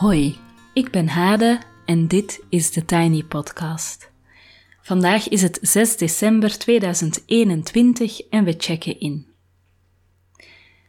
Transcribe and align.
Hoi, 0.00 0.38
ik 0.74 0.90
ben 0.90 1.08
Hade 1.08 1.58
en 1.84 2.06
dit 2.08 2.42
is 2.48 2.70
de 2.70 2.84
Tiny 2.84 3.22
Podcast. 3.22 4.10
Vandaag 4.80 5.28
is 5.28 5.42
het 5.42 5.58
6 5.62 5.96
december 5.96 6.58
2021 6.58 8.20
en 8.20 8.44
we 8.44 8.54
checken 8.58 9.00
in. 9.00 9.26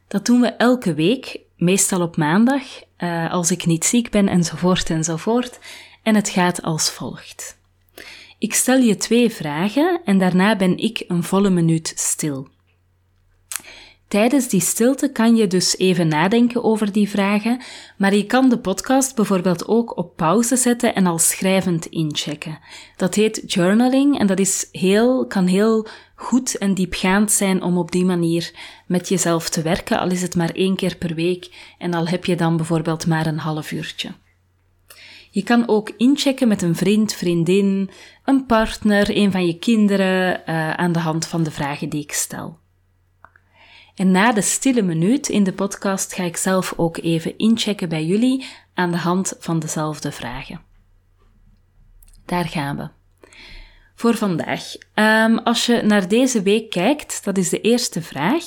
Dat 0.08 0.26
doen 0.26 0.42
we 0.42 0.48
elke 0.48 0.94
week, 0.94 1.40
meestal 1.58 2.02
op 2.02 2.18
maandag, 2.18 2.64
uh, 2.98 3.32
als 3.32 3.52
ik 3.52 3.66
niet 3.66 3.86
ziek 3.86 4.10
ben 4.10 4.28
enzovoort 4.28 4.90
enzovoort, 4.90 5.60
en 6.04 6.16
het 6.16 6.30
gaat 6.30 6.62
als 6.62 6.92
volgt. 6.92 7.58
Ik 8.38 8.54
stel 8.54 8.78
je 8.78 8.96
twee 8.96 9.30
vragen 9.30 10.02
en 10.06 10.18
daarna 10.18 10.56
ben 10.56 10.78
ik 10.78 11.04
een 11.08 11.24
volle 11.24 11.50
minuut 11.50 11.94
stil. 11.96 12.48
Tijdens 14.12 14.48
die 14.48 14.62
stilte 14.62 15.12
kan 15.12 15.36
je 15.36 15.48
dus 15.48 15.78
even 15.78 16.08
nadenken 16.08 16.64
over 16.64 16.92
die 16.92 17.10
vragen, 17.10 17.62
maar 17.98 18.16
je 18.16 18.26
kan 18.26 18.50
de 18.50 18.58
podcast 18.60 19.16
bijvoorbeeld 19.16 19.68
ook 19.68 19.98
op 19.98 20.16
pauze 20.16 20.56
zetten 20.56 20.96
en 20.96 21.06
al 21.06 21.18
schrijvend 21.18 21.86
inchecken. 21.86 22.60
Dat 22.98 23.16
heet 23.16 23.44
journaling 23.46 24.20
en 24.20 24.28
dat 24.28 24.40
is 24.40 24.70
heel, 24.72 25.28
kan 25.28 25.48
heel 25.48 25.88
goed 26.16 26.58
en 26.58 26.74
diepgaand 26.74 27.32
zijn 27.32 27.62
om 27.62 27.78
op 27.78 27.92
die 27.92 28.06
manier 28.06 28.52
met 28.88 29.10
jezelf 29.10 29.50
te 29.50 29.62
werken, 29.62 30.00
al 30.00 30.10
is 30.10 30.22
het 30.22 30.36
maar 30.36 30.52
één 30.52 30.76
keer 30.76 30.96
per 30.96 31.16
week 31.16 31.74
en 31.78 31.94
al 31.94 32.08
heb 32.08 32.26
je 32.26 32.36
dan 32.36 32.58
bijvoorbeeld 32.58 33.08
maar 33.08 33.26
een 33.26 33.40
half 33.40 33.72
uurtje. 33.72 34.12
Je 35.30 35.44
kan 35.44 35.68
ook 35.68 35.92
inchecken 35.98 36.48
met 36.48 36.62
een 36.62 36.76
vriend, 36.76 37.14
vriendin, 37.14 37.90
een 38.26 38.46
partner, 38.46 39.18
een 39.18 39.32
van 39.32 39.46
je 39.46 39.60
kinderen, 39.60 40.42
uh, 40.46 40.74
aan 40.74 40.92
de 40.92 41.00
hand 41.00 41.28
van 41.28 41.44
de 41.44 41.52
vragen 41.52 41.90
die 41.90 42.02
ik 42.02 42.12
stel. 42.12 42.61
En 44.02 44.12
na 44.12 44.32
de 44.32 44.42
stille 44.42 44.82
minuut 44.82 45.30
in 45.30 45.44
de 45.44 45.54
podcast 45.54 46.14
ga 46.14 46.24
ik 46.24 46.38
zelf 46.38 46.74
ook 46.78 46.98
even 46.98 47.38
inchecken 47.38 47.90
bij 47.90 48.06
jullie 48.06 48.46
aan 48.74 48.92
de 48.92 48.98
hand 48.98 49.34
van 49.40 49.60
dezelfde 49.60 50.12
vragen. 50.12 50.62
Daar 52.26 52.46
gaan 52.46 52.78
we. 52.78 52.90
Voor 53.96 54.16
vandaag. 54.16 54.64
Um, 54.96 55.38
als 55.38 55.66
je 55.66 55.82
naar 55.82 56.08
deze 56.08 56.42
week 56.42 56.70
kijkt, 56.70 57.24
dat 57.24 57.38
is 57.38 57.50
de 57.50 57.62
eerste 57.62 58.02
vraag. 58.02 58.44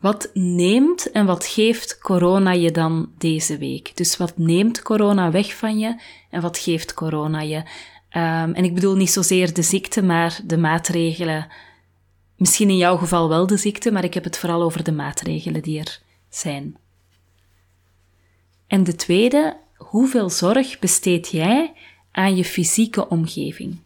Wat 0.00 0.30
neemt 0.34 1.10
en 1.10 1.26
wat 1.26 1.46
geeft 1.46 1.98
corona 1.98 2.52
je 2.52 2.70
dan 2.70 3.12
deze 3.18 3.58
week? 3.58 3.96
Dus 3.96 4.16
wat 4.16 4.38
neemt 4.38 4.82
corona 4.82 5.30
weg 5.30 5.56
van 5.56 5.78
je 5.78 6.00
en 6.30 6.40
wat 6.40 6.58
geeft 6.58 6.94
corona 6.94 7.40
je? 7.40 7.56
Um, 7.56 8.54
en 8.54 8.64
ik 8.64 8.74
bedoel 8.74 8.96
niet 8.96 9.10
zozeer 9.10 9.54
de 9.54 9.62
ziekte, 9.62 10.02
maar 10.02 10.40
de 10.44 10.58
maatregelen 10.58 11.46
Misschien 12.40 12.68
in 12.68 12.76
jouw 12.76 12.96
geval 12.96 13.28
wel 13.28 13.46
de 13.46 13.56
ziekte, 13.56 13.90
maar 13.90 14.04
ik 14.04 14.14
heb 14.14 14.24
het 14.24 14.38
vooral 14.38 14.62
over 14.62 14.84
de 14.84 14.92
maatregelen 14.92 15.62
die 15.62 15.78
er 15.78 16.00
zijn. 16.28 16.76
En 18.66 18.84
de 18.84 18.94
tweede, 18.94 19.56
hoeveel 19.76 20.30
zorg 20.30 20.78
besteed 20.78 21.28
jij 21.28 21.72
aan 22.10 22.36
je 22.36 22.44
fysieke 22.44 23.08
omgeving? 23.08 23.78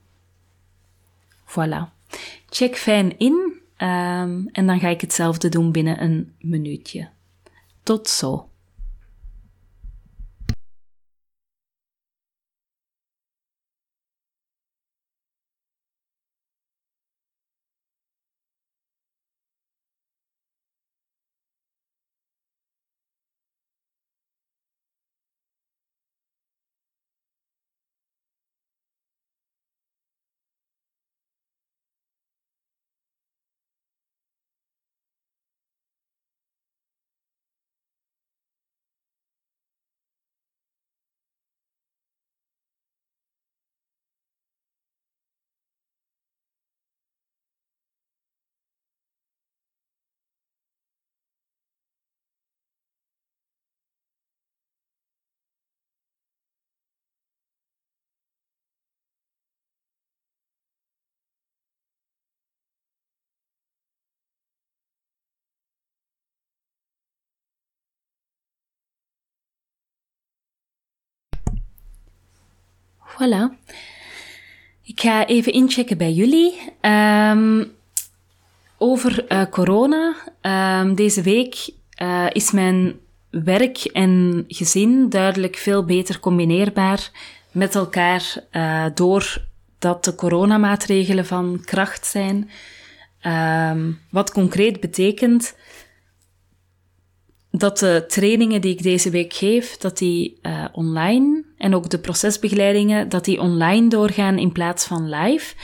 Voilà. 1.47 1.93
Check 2.49 2.77
fijn 2.77 3.19
in 3.19 3.33
um, 3.79 4.49
en 4.53 4.67
dan 4.67 4.81
ga 4.81 4.89
ik 4.89 5.01
hetzelfde 5.01 5.49
doen 5.49 5.73
binnen 5.73 6.03
een 6.03 6.35
minuutje. 6.41 7.09
Tot 7.83 8.09
zo. 8.09 8.49
Voilà. 73.15 73.59
Ik 74.83 75.01
ga 75.01 75.27
even 75.27 75.53
inchecken 75.53 75.99
bij 75.99 76.13
jullie. 76.13 76.73
Um, 76.81 77.73
over 78.79 79.33
uh, 79.33 79.45
corona. 79.51 80.15
Um, 80.81 80.95
deze 80.95 81.23
week 81.23 81.71
uh, 82.03 82.27
is 82.33 82.51
mijn 82.51 82.95
werk 83.31 83.79
en 83.79 84.45
gezin 84.49 85.09
duidelijk 85.09 85.57
veel 85.57 85.85
beter 85.85 86.21
combineerbaar 86.21 87.11
met 87.51 87.75
elkaar 87.75 88.37
uh, 88.53 88.87
doordat 88.95 90.05
de 90.05 90.15
coronamaatregelen 90.17 91.27
van 91.27 91.61
kracht 91.65 92.07
zijn. 92.07 92.51
Um, 93.73 94.01
wat 94.11 94.33
concreet 94.33 94.81
betekent 94.81 95.57
dat 97.51 97.79
de 97.79 98.05
trainingen 98.09 98.61
die 98.61 98.73
ik 98.73 98.83
deze 98.83 99.11
week 99.11 99.33
geef, 99.33 99.77
dat 99.77 99.99
die 99.99 100.41
online 100.73 101.44
en 101.65 101.75
ook 101.75 101.91
de 101.91 101.99
procesbegeleidingen, 101.99 103.09
dat 103.09 103.25
die 103.25 103.41
online 103.41 103.89
doorgaan 103.89 104.39
in 104.39 104.53
plaats 104.53 104.85
van 104.85 105.09
live. 105.09 105.55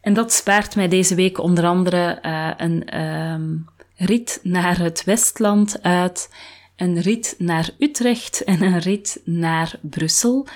En 0.00 0.14
dat 0.14 0.32
spaart 0.32 0.76
mij 0.76 0.88
deze 0.88 1.14
week 1.14 1.38
onder 1.38 1.64
andere 1.64 2.18
uh, 2.22 2.50
een 2.56 3.00
um, 3.00 3.68
rit 3.96 4.40
naar 4.42 4.78
het 4.78 5.04
Westland 5.04 5.82
uit, 5.82 6.34
een 6.76 7.00
rit 7.00 7.34
naar 7.38 7.70
Utrecht 7.78 8.44
en 8.44 8.62
een 8.62 8.78
rit 8.78 9.20
naar 9.24 9.78
Brussel. 9.80 10.46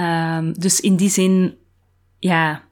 Um, 0.00 0.52
dus 0.58 0.80
in 0.80 0.96
die 0.96 1.10
zin, 1.10 1.56
ja, 2.18 2.62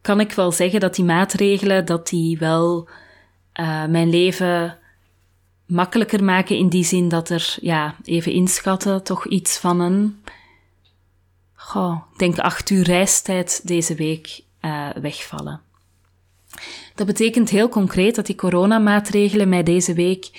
kan 0.00 0.20
ik 0.20 0.32
wel 0.32 0.52
zeggen 0.52 0.80
dat 0.80 0.94
die 0.94 1.04
maatregelen, 1.04 1.84
dat 1.84 2.08
die 2.08 2.38
wel 2.38 2.88
uh, 3.60 3.86
mijn 3.86 4.10
leven 4.10 4.78
makkelijker 5.66 6.24
maken 6.24 6.56
in 6.56 6.68
die 6.68 6.84
zin 6.84 7.08
dat 7.08 7.28
er, 7.28 7.56
ja, 7.60 7.94
even 8.04 8.32
inschatten, 8.32 9.02
toch 9.02 9.26
iets 9.26 9.58
van 9.58 9.80
een, 9.80 10.22
goh, 11.62 12.02
denk 12.16 12.38
acht 12.38 12.70
uur 12.70 12.84
reistijd 12.84 13.60
deze 13.64 13.94
week 13.94 14.40
uh, 14.60 14.88
wegvallen. 15.00 15.60
Dat 16.94 17.06
betekent 17.06 17.50
heel 17.50 17.68
concreet 17.68 18.14
dat 18.14 18.26
die 18.26 18.34
coronamaatregelen 18.34 19.48
mij 19.48 19.62
deze 19.62 19.94
week 19.94 20.30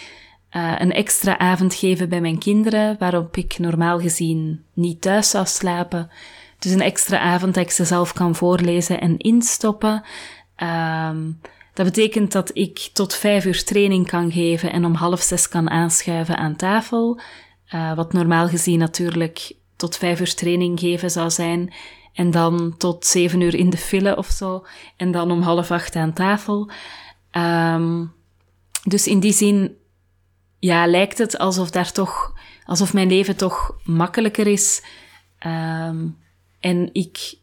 uh, 0.51 0.75
een 0.77 0.91
extra 0.91 1.37
avond 1.37 1.73
geven 1.75 2.09
bij 2.09 2.21
mijn 2.21 2.37
kinderen, 2.37 2.95
waarop 2.99 3.37
ik 3.37 3.59
normaal 3.59 3.99
gezien 3.99 4.63
niet 4.73 5.01
thuis 5.01 5.29
zou 5.29 5.45
slapen. 5.45 6.09
Dus 6.59 6.71
een 6.71 6.81
extra 6.81 7.19
avond 7.19 7.53
dat 7.53 7.63
ik 7.63 7.71
ze 7.71 7.85
zelf 7.85 8.13
kan 8.13 8.35
voorlezen 8.35 9.01
en 9.01 9.17
instoppen. 9.17 10.03
Um, 10.57 11.39
dat 11.73 11.85
betekent 11.85 12.31
dat 12.31 12.51
ik 12.53 12.89
tot 12.93 13.15
vijf 13.15 13.45
uur 13.45 13.63
training 13.63 14.07
kan 14.07 14.31
geven 14.31 14.71
en 14.71 14.85
om 14.85 14.93
half 14.93 15.21
zes 15.21 15.49
kan 15.49 15.69
aanschuiven 15.69 16.37
aan 16.37 16.55
tafel. 16.55 17.19
Uh, 17.75 17.95
wat 17.95 18.13
normaal 18.13 18.47
gezien 18.47 18.79
natuurlijk 18.79 19.51
tot 19.83 19.97
vijf 19.97 20.19
uur 20.19 20.33
training 20.33 20.79
geven 20.79 21.11
zou 21.11 21.29
zijn. 21.29 21.73
En 22.13 22.31
dan 22.31 22.75
tot 22.77 23.05
zeven 23.05 23.41
uur 23.41 23.55
in 23.55 23.69
de 23.69 23.77
file 23.77 24.17
of 24.17 24.27
zo. 24.27 24.65
En 24.97 25.11
dan 25.11 25.31
om 25.31 25.41
half 25.41 25.71
acht 25.71 25.95
aan 25.95 26.13
tafel. 26.13 26.71
Um, 27.31 28.13
dus 28.83 29.07
in 29.07 29.19
die 29.19 29.33
zin, 29.33 29.77
ja, 30.59 30.87
lijkt 30.87 31.17
het 31.17 31.37
alsof 31.37 31.71
daar 31.71 31.91
toch, 31.91 32.33
alsof 32.65 32.93
mijn 32.93 33.07
leven 33.07 33.35
toch 33.35 33.75
makkelijker 33.83 34.47
is. 34.47 34.83
Um, 35.45 36.17
en 36.59 36.89
ik 36.93 37.35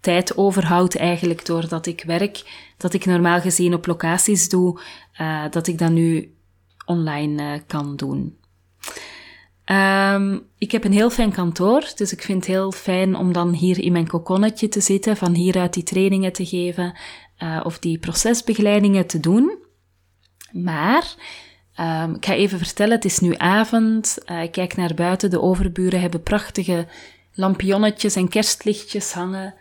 tijd 0.00 0.36
overhoud 0.36 0.94
eigenlijk 0.94 1.46
doordat 1.46 1.86
ik 1.86 2.04
werk, 2.06 2.70
dat 2.76 2.94
ik 2.94 3.04
normaal 3.04 3.40
gezien 3.40 3.74
op 3.74 3.86
locaties 3.86 4.48
doe, 4.48 4.80
uh, 5.20 5.44
dat 5.50 5.66
ik 5.66 5.78
dat 5.78 5.90
nu 5.90 6.34
online 6.84 7.42
uh, 7.42 7.60
kan 7.66 7.96
doen. 7.96 8.40
Um, 9.66 10.46
ik 10.58 10.72
heb 10.72 10.84
een 10.84 10.92
heel 10.92 11.10
fijn 11.10 11.32
kantoor, 11.32 11.92
dus 11.94 12.12
ik 12.12 12.22
vind 12.22 12.46
het 12.46 12.54
heel 12.54 12.72
fijn 12.72 13.16
om 13.16 13.32
dan 13.32 13.52
hier 13.52 13.78
in 13.78 13.92
mijn 13.92 14.06
kokonnetje 14.06 14.68
te 14.68 14.80
zitten, 14.80 15.16
van 15.16 15.34
hieruit 15.34 15.74
die 15.74 15.82
trainingen 15.82 16.32
te 16.32 16.46
geven 16.46 16.98
uh, 17.42 17.60
of 17.64 17.78
die 17.78 17.98
procesbegeleidingen 17.98 19.06
te 19.06 19.20
doen. 19.20 19.58
Maar 20.52 21.14
Um, 21.80 22.14
ik 22.14 22.24
ga 22.26 22.34
even 22.34 22.58
vertellen, 22.58 22.94
het 22.94 23.04
is 23.04 23.18
nu 23.18 23.34
avond. 23.36 24.18
Uh, 24.26 24.42
ik 24.42 24.52
kijk 24.52 24.76
naar 24.76 24.94
buiten. 24.94 25.30
De 25.30 25.40
overburen 25.40 26.00
hebben 26.00 26.22
prachtige 26.22 26.86
lampionnetjes 27.34 28.16
en 28.16 28.28
kerstlichtjes 28.28 29.12
hangen. 29.12 29.54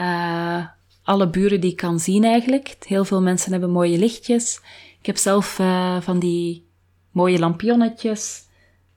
Uh, 0.00 0.66
alle 1.02 1.30
buren 1.30 1.60
die 1.60 1.70
ik 1.70 1.76
kan 1.76 2.00
zien 2.00 2.24
eigenlijk. 2.24 2.76
Heel 2.86 3.04
veel 3.04 3.22
mensen 3.22 3.52
hebben 3.52 3.70
mooie 3.70 3.98
lichtjes. 3.98 4.60
Ik 5.00 5.06
heb 5.06 5.16
zelf 5.16 5.60
van 6.00 6.18
die 6.18 6.66
mooie 7.10 7.38
lampionnetjes. 7.38 8.42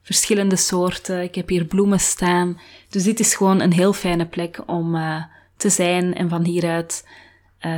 Verschillende 0.06 0.56
soorten. 0.56 1.22
Ik 1.22 1.36
heb 1.36 1.50
hier 1.50 1.66
bloemen 1.66 2.00
staan. 2.00 2.60
Dus 2.90 3.04
dit 3.04 3.20
is 3.20 3.36
gewoon 3.36 3.60
een 3.60 3.74
heel 3.74 3.94
fijne 3.94 4.26
plek 4.26 4.60
om 4.66 4.98
te 5.58 5.70
zijn 5.70 6.16
en 6.16 6.30
van 6.30 6.44
hieruit 6.44 7.08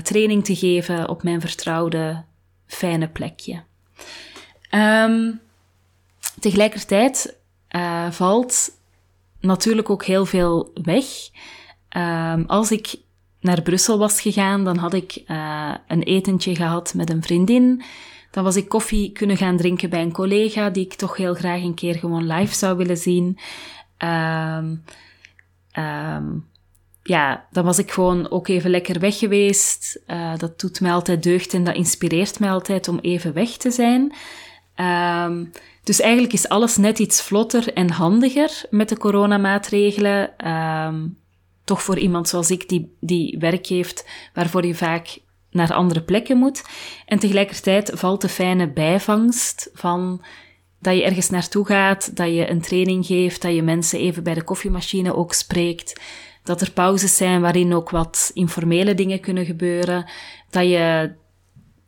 training 0.03 0.45
te 0.45 0.55
geven 0.55 1.09
op 1.09 1.23
mijn 1.23 1.41
vertrouwde, 1.41 2.23
fijne 2.65 3.07
plekje. 3.07 3.63
Um, 4.71 5.39
tegelijkertijd 6.39 7.37
uh, 7.71 8.11
valt 8.11 8.71
natuurlijk 9.39 9.89
ook 9.89 10.05
heel 10.05 10.25
veel 10.25 10.71
weg. 10.73 11.05
Um, 11.97 12.43
als 12.47 12.71
ik 12.71 12.95
naar 13.39 13.61
Brussel 13.61 13.97
was 13.97 14.21
gegaan, 14.21 14.63
dan 14.63 14.77
had 14.77 14.93
ik 14.93 15.23
een 15.87 16.03
etentje 16.03 16.55
gehad 16.55 16.93
met 16.93 17.09
een 17.09 17.23
vriendin. 17.23 17.83
Dan 18.37 18.45
was 18.45 18.55
ik 18.55 18.69
koffie 18.69 19.11
kunnen 19.11 19.37
gaan 19.37 19.57
drinken 19.57 19.89
bij 19.89 20.01
een 20.01 20.11
collega 20.11 20.69
die 20.69 20.85
ik 20.85 20.93
toch 20.93 21.17
heel 21.17 21.33
graag 21.33 21.61
een 21.61 21.73
keer 21.73 21.95
gewoon 21.95 22.27
live 22.27 22.55
zou 22.55 22.77
willen 22.77 22.97
zien. 22.97 23.37
Um, 23.97 24.83
um, 25.83 26.45
ja, 27.03 27.47
dan 27.51 27.65
was 27.65 27.77
ik 27.79 27.91
gewoon 27.91 28.31
ook 28.31 28.47
even 28.47 28.69
lekker 28.69 28.99
weg 28.99 29.17
geweest. 29.17 29.99
Uh, 30.07 30.37
dat 30.37 30.59
doet 30.59 30.81
mij 30.81 30.91
altijd 30.91 31.23
deugd 31.23 31.53
en 31.53 31.63
dat 31.63 31.75
inspireert 31.75 32.39
mij 32.39 32.51
altijd 32.51 32.87
om 32.87 32.99
even 32.99 33.33
weg 33.33 33.49
te 33.49 33.71
zijn. 33.71 34.13
Um, 35.25 35.51
dus 35.83 35.99
eigenlijk 35.99 36.33
is 36.33 36.49
alles 36.49 36.77
net 36.77 36.99
iets 36.99 37.21
vlotter 37.21 37.73
en 37.73 37.89
handiger 37.89 38.65
met 38.69 38.89
de 38.89 38.97
coronamaatregelen. 38.97 40.47
Um, 40.51 41.17
toch 41.63 41.83
voor 41.83 41.97
iemand 41.97 42.27
zoals 42.27 42.51
ik 42.51 42.69
die, 42.69 42.95
die 42.99 43.37
werk 43.39 43.65
heeft 43.67 44.07
waarvoor 44.33 44.65
je 44.65 44.75
vaak 44.75 45.19
naar 45.57 45.73
andere 45.73 46.01
plekken 46.01 46.37
moet. 46.37 46.63
En 47.05 47.19
tegelijkertijd 47.19 47.91
valt 47.93 48.21
de 48.21 48.29
fijne 48.29 48.69
bijvangst 48.69 49.69
van 49.73 50.21
dat 50.79 50.95
je 50.95 51.03
ergens 51.03 51.29
naartoe 51.29 51.65
gaat, 51.65 52.15
dat 52.15 52.27
je 52.27 52.49
een 52.49 52.61
training 52.61 53.05
geeft, 53.05 53.41
dat 53.41 53.53
je 53.53 53.61
mensen 53.61 53.99
even 53.99 54.23
bij 54.23 54.33
de 54.33 54.43
koffiemachine 54.43 55.15
ook 55.15 55.33
spreekt, 55.33 56.01
dat 56.43 56.61
er 56.61 56.71
pauzes 56.71 57.17
zijn 57.17 57.41
waarin 57.41 57.73
ook 57.73 57.89
wat 57.89 58.31
informele 58.33 58.93
dingen 58.93 59.19
kunnen 59.19 59.45
gebeuren, 59.45 60.09
dat 60.49 60.63
je 60.63 61.13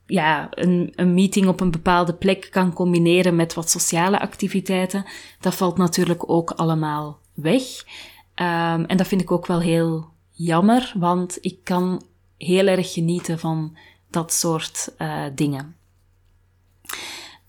ja, 0.06 0.48
een, 0.52 0.94
een 0.96 1.14
meeting 1.14 1.48
op 1.48 1.60
een 1.60 1.72
bepaalde 1.72 2.14
plek 2.14 2.48
kan 2.52 2.74
combineren 2.74 3.36
met 3.36 3.54
wat 3.54 3.70
sociale 3.70 4.20
activiteiten, 4.20 5.06
dat 5.40 5.56
valt 5.56 5.78
natuurlijk 5.78 6.30
ook 6.30 6.52
allemaal 6.52 7.20
weg. 7.34 7.64
Um, 8.36 8.86
en 8.86 8.98
dat 8.98 9.08
vind 9.08 9.22
ik 9.22 9.32
ook 9.32 9.46
wel 9.46 9.60
heel 9.60 10.08
jammer, 10.32 10.94
want 10.98 11.38
ik 11.42 11.60
kan 11.64 12.04
heel 12.40 12.68
erg 12.68 12.94
genieten 12.94 13.40
van 13.40 13.78
dat 14.10 14.34
soort 14.34 14.94
uh, 14.98 15.24
dingen. 15.36 15.76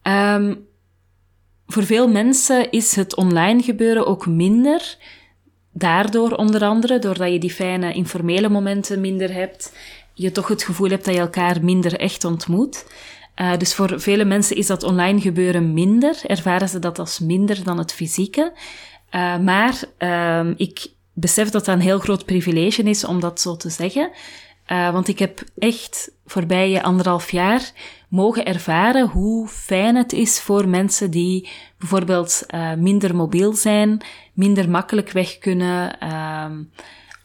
Um, 0.03 0.69
voor 1.67 1.85
veel 1.85 2.09
mensen 2.09 2.71
is 2.71 2.97
het 2.97 3.17
online 3.17 3.63
gebeuren 3.63 4.07
ook 4.07 4.27
minder. 4.27 4.97
Daardoor 5.73 6.31
onder 6.31 6.65
andere, 6.65 6.99
doordat 6.99 7.33
je 7.33 7.39
die 7.39 7.51
fijne 7.51 7.93
informele 7.93 8.49
momenten 8.49 9.01
minder 9.01 9.33
hebt 9.33 9.73
je 10.21 10.33
toch 10.33 10.49
het 10.49 10.63
gevoel 10.63 10.89
hebt 10.89 11.05
dat 11.05 11.15
je 11.15 11.21
elkaar 11.21 11.65
minder 11.65 11.99
echt 11.99 12.25
ontmoet. 12.25 12.87
Uh, 13.37 13.57
dus 13.57 13.75
voor 13.75 14.01
vele 14.01 14.25
mensen 14.25 14.57
is 14.57 14.67
dat 14.67 14.83
online 14.83 15.21
gebeuren 15.21 15.73
minder, 15.73 16.21
ervaren 16.27 16.69
ze 16.69 16.79
dat 16.79 16.99
als 16.99 17.19
minder 17.19 17.65
dan 17.65 17.79
het 17.79 17.93
fysieke. 17.93 18.53
Uh, 19.15 19.39
maar 19.39 19.83
uh, 19.99 20.47
ik 20.57 20.87
besef 21.13 21.51
dat 21.51 21.65
dat 21.65 21.75
een 21.75 21.81
heel 21.81 21.99
groot 21.99 22.25
privilege 22.25 22.83
is 22.83 23.05
om 23.05 23.21
dat 23.21 23.41
zo 23.41 23.57
te 23.57 23.71
zeggen. 23.71 24.11
Uh, 24.73 24.93
want 24.93 25.09
ik 25.09 25.19
heb 25.19 25.43
echt 25.59 26.11
voorbije 26.27 26.83
anderhalf 26.83 27.31
jaar 27.31 27.73
mogen 28.09 28.45
ervaren 28.45 29.09
hoe 29.09 29.49
fijn 29.49 29.97
het 29.97 30.13
is 30.13 30.41
voor 30.41 30.69
mensen 30.69 31.11
die 31.11 31.49
bijvoorbeeld 31.79 32.47
minder 32.77 33.17
mobiel 33.17 33.53
zijn, 33.53 34.01
minder 34.33 34.71
makkelijk 34.71 35.11
weg 35.11 35.39
kunnen, 35.39 35.99
ehm, 35.99 36.63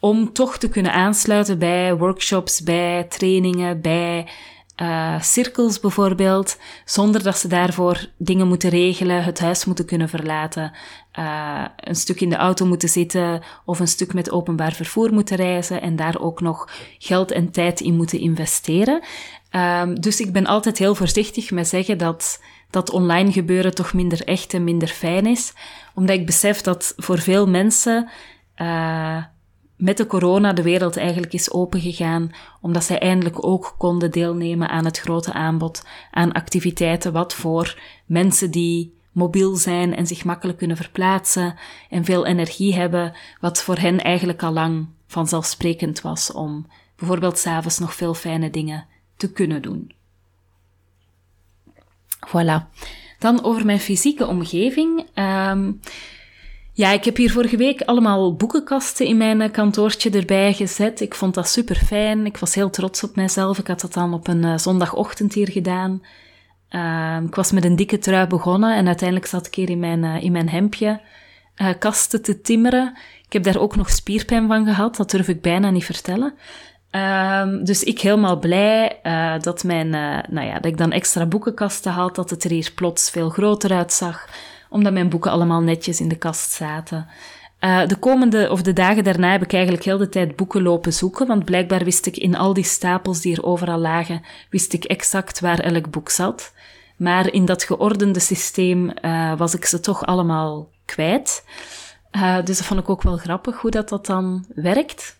om 0.00 0.32
toch 0.32 0.58
te 0.58 0.68
kunnen 0.68 0.92
aansluiten 0.92 1.58
bij 1.58 1.96
workshops, 1.96 2.62
bij 2.62 3.04
trainingen, 3.04 3.80
bij 3.80 4.26
uh, 4.82 5.20
cirkels 5.20 5.80
bijvoorbeeld, 5.80 6.56
zonder 6.84 7.22
dat 7.22 7.38
ze 7.38 7.48
daarvoor 7.48 8.08
dingen 8.16 8.48
moeten 8.48 8.70
regelen, 8.70 9.24
het 9.24 9.40
huis 9.40 9.64
moeten 9.64 9.84
kunnen 9.84 10.08
verlaten, 10.08 10.72
uh, 11.18 11.64
een 11.76 11.94
stuk 11.94 12.20
in 12.20 12.28
de 12.28 12.36
auto 12.36 12.66
moeten 12.66 12.88
zitten 12.88 13.42
of 13.64 13.80
een 13.80 13.88
stuk 13.88 14.14
met 14.14 14.30
openbaar 14.30 14.72
vervoer 14.72 15.12
moeten 15.12 15.36
reizen 15.36 15.82
en 15.82 15.96
daar 15.96 16.20
ook 16.20 16.40
nog 16.40 16.70
geld 16.98 17.30
en 17.30 17.50
tijd 17.50 17.80
in 17.80 17.96
moeten 17.96 18.18
investeren. 18.18 19.02
Um, 19.50 20.00
dus 20.00 20.20
ik 20.20 20.32
ben 20.32 20.46
altijd 20.46 20.78
heel 20.78 20.94
voorzichtig 20.94 21.50
met 21.50 21.68
zeggen 21.68 21.98
dat 21.98 22.40
dat 22.70 22.90
online 22.90 23.32
gebeuren 23.32 23.74
toch 23.74 23.92
minder 23.92 24.24
echt 24.24 24.54
en 24.54 24.64
minder 24.64 24.88
fijn 24.88 25.26
is, 25.26 25.52
omdat 25.94 26.16
ik 26.16 26.26
besef 26.26 26.60
dat 26.60 26.94
voor 26.96 27.18
veel 27.18 27.48
mensen 27.48 28.08
uh, 28.56 29.24
met 29.76 29.96
de 29.96 30.06
corona 30.06 30.52
de 30.52 30.62
wereld 30.62 30.96
eigenlijk 30.96 31.32
is 31.32 31.50
opengegaan, 31.50 32.30
omdat 32.60 32.84
zij 32.84 32.98
eindelijk 32.98 33.46
ook 33.46 33.74
konden 33.78 34.10
deelnemen 34.10 34.68
aan 34.68 34.84
het 34.84 34.98
grote 34.98 35.32
aanbod 35.32 35.86
aan 36.10 36.32
activiteiten, 36.32 37.12
wat 37.12 37.34
voor 37.34 37.78
mensen 38.06 38.50
die 38.50 38.94
mobiel 39.12 39.56
zijn 39.56 39.96
en 39.96 40.06
zich 40.06 40.24
makkelijk 40.24 40.58
kunnen 40.58 40.76
verplaatsen 40.76 41.54
en 41.90 42.04
veel 42.04 42.26
energie 42.26 42.74
hebben, 42.74 43.12
wat 43.40 43.62
voor 43.62 43.76
hen 43.76 44.02
eigenlijk 44.02 44.42
al 44.42 44.52
lang 44.52 44.88
vanzelfsprekend 45.06 46.00
was 46.00 46.32
om 46.32 46.66
bijvoorbeeld 46.96 47.38
s'avonds 47.38 47.78
nog 47.78 47.94
veel 47.94 48.14
fijne 48.14 48.50
dingen 48.50 48.86
te 49.16 49.32
kunnen 49.32 49.62
doen. 49.62 49.94
Voilà. 52.26 52.62
Dan 53.18 53.44
over 53.44 53.64
mijn 53.64 53.80
fysieke 53.80 54.26
omgeving. 54.26 55.08
Um, 55.14 55.80
ja, 56.76 56.92
ik 56.92 57.04
heb 57.04 57.16
hier 57.16 57.30
vorige 57.30 57.56
week 57.56 57.82
allemaal 57.82 58.34
boekenkasten 58.34 59.06
in 59.06 59.16
mijn 59.16 59.50
kantoortje 59.50 60.10
erbij 60.10 60.52
gezet. 60.52 61.00
Ik 61.00 61.14
vond 61.14 61.34
dat 61.34 61.48
super 61.48 61.76
fijn. 61.76 62.26
Ik 62.26 62.36
was 62.36 62.54
heel 62.54 62.70
trots 62.70 63.02
op 63.02 63.16
mijzelf. 63.16 63.58
Ik 63.58 63.66
had 63.66 63.80
dat 63.80 63.92
dan 63.92 64.14
op 64.14 64.28
een 64.28 64.42
uh, 64.42 64.56
zondagochtend 64.56 65.34
hier 65.34 65.50
gedaan. 65.50 66.02
Uh, 66.70 67.18
ik 67.26 67.34
was 67.34 67.52
met 67.52 67.64
een 67.64 67.76
dikke 67.76 67.98
trui 67.98 68.26
begonnen 68.26 68.76
en 68.76 68.86
uiteindelijk 68.86 69.28
zat 69.28 69.46
ik 69.46 69.54
hier 69.54 69.70
in 69.70 69.78
mijn, 69.78 70.02
uh, 70.02 70.22
in 70.22 70.32
mijn 70.32 70.48
hemdje 70.48 71.00
kasten 71.78 72.22
te 72.22 72.40
timmeren. 72.40 72.96
Ik 73.26 73.32
heb 73.32 73.42
daar 73.42 73.58
ook 73.58 73.76
nog 73.76 73.90
spierpijn 73.90 74.46
van 74.46 74.64
gehad. 74.64 74.96
Dat 74.96 75.10
durf 75.10 75.28
ik 75.28 75.40
bijna 75.40 75.70
niet 75.70 75.84
vertellen. 75.84 76.34
Ehm, 76.90 77.64
dus 77.64 77.82
ik 77.82 78.00
helemaal 78.00 78.38
blij 78.38 79.00
dat, 79.40 79.64
mijn, 79.64 79.90
nou 80.30 80.46
ja, 80.46 80.54
dat 80.54 80.64
ik 80.64 80.78
dan 80.78 80.92
extra 80.92 81.26
boekenkasten 81.26 81.92
had, 81.92 82.14
dat 82.14 82.30
het 82.30 82.44
er 82.44 82.50
hier 82.50 82.72
plots 82.74 83.10
veel 83.10 83.28
groter 83.28 83.72
uitzag 83.72 84.26
omdat 84.68 84.92
mijn 84.92 85.08
boeken 85.08 85.30
allemaal 85.30 85.60
netjes 85.60 86.00
in 86.00 86.08
de 86.08 86.16
kast 86.16 86.50
zaten. 86.50 87.06
Uh, 87.60 87.86
de 87.86 87.96
komende, 87.96 88.50
of 88.50 88.62
de 88.62 88.72
dagen 88.72 89.04
daarna 89.04 89.30
heb 89.32 89.42
ik 89.42 89.52
eigenlijk 89.52 89.84
heel 89.84 89.98
de 89.98 90.08
tijd 90.08 90.36
boeken 90.36 90.62
lopen 90.62 90.92
zoeken, 90.92 91.26
want 91.26 91.44
blijkbaar 91.44 91.84
wist 91.84 92.06
ik 92.06 92.16
in 92.16 92.36
al 92.36 92.52
die 92.52 92.64
stapels 92.64 93.20
die 93.20 93.36
er 93.36 93.44
overal 93.44 93.78
lagen, 93.78 94.22
wist 94.50 94.72
ik 94.72 94.84
exact 94.84 95.40
waar 95.40 95.58
elk 95.58 95.90
boek 95.90 96.10
zat. 96.10 96.52
Maar 96.96 97.32
in 97.32 97.44
dat 97.44 97.62
geordende 97.62 98.20
systeem 98.20 98.92
uh, 99.02 99.36
was 99.38 99.54
ik 99.54 99.64
ze 99.64 99.80
toch 99.80 100.06
allemaal 100.06 100.68
kwijt. 100.84 101.44
Uh, 102.12 102.36
dus 102.44 102.56
dat 102.56 102.66
vond 102.66 102.80
ik 102.80 102.88
ook 102.88 103.02
wel 103.02 103.16
grappig 103.16 103.60
hoe 103.60 103.70
dat, 103.70 103.88
dat 103.88 104.06
dan 104.06 104.44
werkt. 104.54 105.15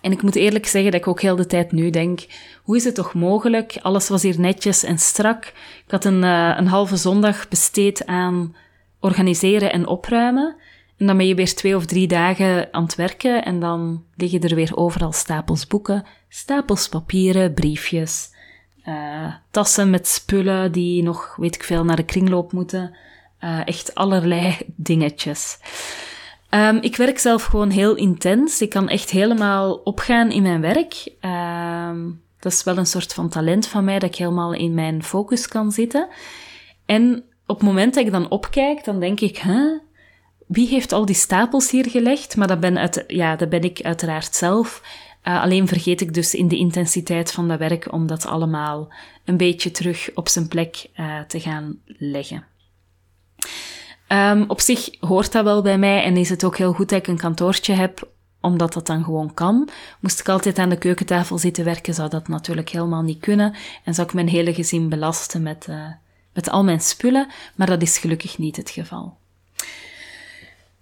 En 0.00 0.12
ik 0.12 0.22
moet 0.22 0.34
eerlijk 0.34 0.66
zeggen 0.66 0.90
dat 0.90 1.00
ik 1.00 1.06
ook 1.06 1.20
heel 1.20 1.36
de 1.36 1.46
tijd 1.46 1.72
nu 1.72 1.90
denk, 1.90 2.26
hoe 2.62 2.76
is 2.76 2.84
het 2.84 2.94
toch 2.94 3.14
mogelijk? 3.14 3.78
Alles 3.82 4.08
was 4.08 4.22
hier 4.22 4.40
netjes 4.40 4.82
en 4.82 4.98
strak. 4.98 5.44
Ik 5.84 5.90
had 5.90 6.04
een, 6.04 6.22
uh, 6.22 6.54
een 6.56 6.66
halve 6.66 6.96
zondag 6.96 7.48
besteed 7.48 8.06
aan 8.06 8.56
organiseren 9.00 9.72
en 9.72 9.86
opruimen. 9.86 10.56
En 10.98 11.06
dan 11.06 11.16
ben 11.16 11.26
je 11.26 11.34
weer 11.34 11.54
twee 11.54 11.76
of 11.76 11.86
drie 11.86 12.08
dagen 12.08 12.68
aan 12.70 12.82
het 12.82 12.94
werken 12.94 13.44
en 13.44 13.60
dan 13.60 14.04
liggen 14.16 14.40
er 14.40 14.54
weer 14.54 14.76
overal 14.76 15.12
stapels 15.12 15.66
boeken, 15.66 16.04
stapels 16.28 16.88
papieren, 16.88 17.54
briefjes, 17.54 18.30
uh, 18.88 19.34
tassen 19.50 19.90
met 19.90 20.06
spullen 20.06 20.72
die 20.72 21.02
nog, 21.02 21.36
weet 21.36 21.54
ik 21.54 21.64
veel, 21.64 21.84
naar 21.84 21.96
de 21.96 22.04
kringloop 22.04 22.52
moeten. 22.52 22.96
Uh, 23.40 23.66
echt 23.66 23.94
allerlei 23.94 24.56
dingetjes. 24.66 25.58
Um, 26.50 26.76
ik 26.76 26.96
werk 26.96 27.18
zelf 27.18 27.44
gewoon 27.44 27.70
heel 27.70 27.94
intens. 27.94 28.60
Ik 28.60 28.70
kan 28.70 28.88
echt 28.88 29.10
helemaal 29.10 29.74
opgaan 29.74 30.30
in 30.30 30.42
mijn 30.42 30.60
werk. 30.60 31.12
Um, 31.20 32.22
dat 32.38 32.52
is 32.52 32.64
wel 32.64 32.76
een 32.76 32.86
soort 32.86 33.14
van 33.14 33.28
talent 33.28 33.66
van 33.66 33.84
mij, 33.84 33.98
dat 33.98 34.08
ik 34.08 34.16
helemaal 34.16 34.52
in 34.52 34.74
mijn 34.74 35.02
focus 35.02 35.48
kan 35.48 35.72
zitten. 35.72 36.08
En 36.86 37.24
op 37.46 37.56
het 37.56 37.66
moment 37.66 37.94
dat 37.94 38.04
ik 38.04 38.12
dan 38.12 38.30
opkijk, 38.30 38.84
dan 38.84 39.00
denk 39.00 39.20
ik, 39.20 39.38
huh, 39.38 39.78
wie 40.46 40.68
heeft 40.68 40.92
al 40.92 41.06
die 41.06 41.14
stapels 41.14 41.70
hier 41.70 41.90
gelegd? 41.90 42.36
Maar 42.36 42.48
dat 42.48 42.60
ben, 42.60 42.78
uit, 42.78 43.04
ja, 43.06 43.36
dat 43.36 43.48
ben 43.48 43.62
ik 43.62 43.80
uiteraard 43.82 44.34
zelf. 44.34 44.82
alleen 45.22 45.68
vergeet 45.68 46.00
ik 46.00 46.14
dus 46.14 46.34
in 46.34 46.48
de 46.48 46.56
intensiteit 46.56 47.32
van 47.32 47.48
dat 47.48 47.58
werk 47.58 47.92
om 47.92 48.06
dat 48.06 48.26
allemaal 48.26 48.92
een 49.24 49.36
beetje 49.36 49.70
terug 49.70 50.10
op 50.14 50.28
zijn 50.28 50.48
plek 50.48 50.90
te 51.26 51.40
gaan 51.40 51.78
leggen. 51.86 52.44
Um, 54.08 54.44
op 54.48 54.60
zich 54.60 54.90
hoort 55.00 55.32
dat 55.32 55.44
wel 55.44 55.62
bij 55.62 55.78
mij 55.78 56.02
en 56.02 56.16
is 56.16 56.28
het 56.28 56.44
ook 56.44 56.56
heel 56.56 56.72
goed 56.72 56.88
dat 56.88 56.98
ik 56.98 57.06
een 57.06 57.16
kantoortje 57.16 57.72
heb, 57.72 58.08
omdat 58.40 58.72
dat 58.72 58.86
dan 58.86 59.04
gewoon 59.04 59.34
kan. 59.34 59.68
Moest 60.00 60.20
ik 60.20 60.28
altijd 60.28 60.58
aan 60.58 60.68
de 60.68 60.78
keukentafel 60.78 61.38
zitten 61.38 61.64
werken, 61.64 61.94
zou 61.94 62.08
dat 62.08 62.28
natuurlijk 62.28 62.68
helemaal 62.68 63.02
niet 63.02 63.20
kunnen 63.20 63.54
en 63.84 63.94
zou 63.94 64.06
ik 64.06 64.14
mijn 64.14 64.28
hele 64.28 64.54
gezin 64.54 64.88
belasten 64.88 65.42
met, 65.42 65.66
uh, 65.70 65.86
met 66.32 66.50
al 66.50 66.64
mijn 66.64 66.80
spullen, 66.80 67.28
maar 67.54 67.66
dat 67.66 67.82
is 67.82 67.98
gelukkig 67.98 68.38
niet 68.38 68.56
het 68.56 68.70
geval. 68.70 69.16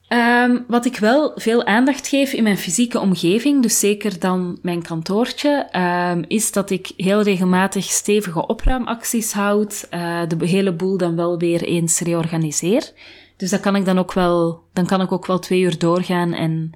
Um, 0.08 0.64
wat 0.68 0.84
ik 0.84 0.96
wel 0.96 1.32
veel 1.34 1.64
aandacht 1.64 2.08
geef 2.08 2.32
in 2.32 2.42
mijn 2.42 2.58
fysieke 2.58 3.00
omgeving, 3.00 3.62
dus 3.62 3.78
zeker 3.78 4.18
dan 4.18 4.58
mijn 4.62 4.82
kantoortje, 4.82 5.68
um, 6.12 6.24
is 6.28 6.52
dat 6.52 6.70
ik 6.70 6.90
heel 6.96 7.22
regelmatig 7.22 7.84
stevige 7.84 8.46
opruimacties 8.46 9.32
houd, 9.32 9.86
uh, 9.90 10.20
de 10.28 10.46
hele 10.46 10.72
boel 10.72 10.96
dan 10.96 11.16
wel 11.16 11.38
weer 11.38 11.62
eens 11.62 12.00
reorganiseer. 12.00 12.92
Dus 13.36 13.50
dat 13.50 13.60
kan 13.60 13.76
ik 13.76 13.84
dan 13.84 13.98
ook 13.98 14.12
wel, 14.12 14.62
dan 14.72 14.86
kan 14.86 15.00
ik 15.00 15.12
ook 15.12 15.26
wel 15.26 15.38
twee 15.38 15.60
uur 15.60 15.78
doorgaan 15.78 16.32
en 16.32 16.70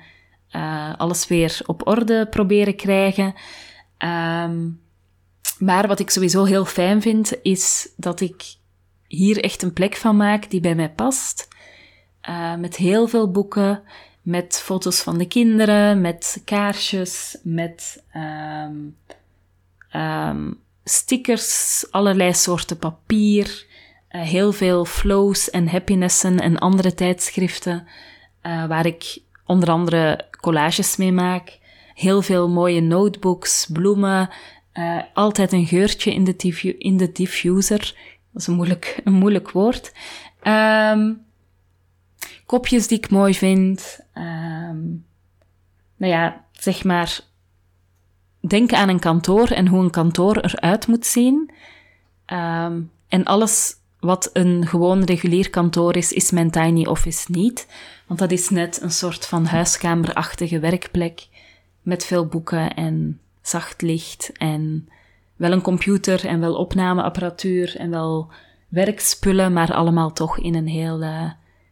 uh, 0.53 0.95
alles 0.97 1.27
weer 1.27 1.61
op 1.67 1.87
orde 1.87 2.27
proberen 2.27 2.77
krijgen. 2.77 3.35
Um, 4.45 4.81
maar 5.59 5.87
wat 5.89 6.01
ik 6.01 6.11
sowieso 6.11 6.45
heel 6.45 6.65
fijn 6.65 7.03
vind, 7.03 7.33
is 7.43 7.93
dat 7.97 8.21
ik 8.21 8.43
hier 9.07 9.45
echt 9.45 9.63
een 9.63 9.73
plek 9.73 9.97
van 9.97 10.17
maak 10.17 10.51
die 10.51 10.61
bij 10.61 10.75
mij 10.75 10.91
past. 10.91 11.49
Uh, 12.29 12.55
met 12.55 12.77
heel 12.77 13.07
veel 13.09 13.31
boeken, 13.31 13.83
met 14.23 14.61
foto's 14.65 15.01
van 15.01 15.19
de 15.19 15.29
kinderen, 15.29 16.01
met 16.01 16.43
kaarsjes, 16.45 17.39
met 17.43 18.05
um, 18.17 18.97
um, 19.95 20.61
stickers, 20.85 21.85
allerlei 21.91 22.35
soorten 22.35 22.79
papier, 22.79 23.67
uh, 24.11 24.23
heel 24.23 24.53
veel 24.53 24.85
flows 24.85 25.51
en 25.51 25.69
happinessen 25.69 26.41
en 26.41 26.59
andere 26.59 26.95
tijdschriften, 26.95 27.87
uh, 28.43 28.67
waar 28.67 28.87
ik 28.87 29.19
onder 29.47 29.71
andere 29.71 30.25
collages 30.41 30.97
mee 30.97 31.13
maak. 31.13 31.59
Heel 31.95 32.23
veel 32.23 32.49
mooie 32.49 32.81
notebooks, 32.81 33.69
bloemen, 33.73 34.31
altijd 35.15 35.53
een 35.53 35.67
geurtje 35.67 36.15
in 36.15 36.25
de, 36.25 36.37
in 36.79 36.97
de 36.97 37.13
diffuser. 37.13 37.95
Dat 38.33 38.43
is 38.43 38.47
een 38.47 38.55
moeilijk, 38.55 38.97
een 39.05 39.13
moeilijk 39.13 39.51
woord. 39.51 39.93
Um, 40.43 41.29
kopjes 42.51 42.87
die 42.87 42.99
ik 42.99 43.11
mooi 43.11 43.35
vind. 43.35 44.01
Um, 44.15 45.07
nou 45.97 46.13
ja, 46.13 46.45
zeg 46.53 46.85
maar, 46.85 47.21
denk 48.41 48.73
aan 48.73 48.89
een 48.89 48.99
kantoor 48.99 49.49
en 49.49 49.67
hoe 49.67 49.83
een 49.83 49.91
kantoor 49.91 50.37
eruit 50.37 50.87
moet 50.87 51.07
zien. 51.07 51.51
Um, 52.27 52.91
en 53.09 53.25
alles 53.25 53.75
wat 54.01 54.31
een 54.33 54.67
gewoon 54.67 55.05
regulier 55.05 55.51
kantoor 55.51 55.97
is, 55.97 56.13
is 56.13 56.31
mijn 56.31 56.51
tiny 56.51 56.87
office 56.87 57.33
niet. 57.33 57.67
Want 58.07 58.21
dat 58.21 58.31
is 58.31 58.49
net 58.49 58.83
een 58.83 58.91
soort 58.91 59.27
van 59.27 59.47
huiskamerachtige 59.47 60.59
werkplek 60.59 61.29
met 61.83 62.05
veel 62.05 62.27
boeken 62.27 62.75
en 62.75 63.21
zacht 63.43 63.83
licht 63.83 64.33
en 64.33 64.89
wel 65.37 65.53
een 65.53 65.63
computer 65.63 66.27
en 66.27 66.41
wel 66.41 66.55
opnameapparatuur 66.55 67.77
en 67.77 67.91
wel 67.91 68.29
werkspullen, 68.69 69.53
maar 69.53 69.75
allemaal 69.75 70.13
toch 70.13 70.39
in 70.39 70.55
een 70.55 70.69
heel 70.69 71.03
uh, 71.03 71.31